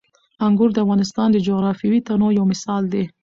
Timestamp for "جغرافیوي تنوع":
1.47-2.31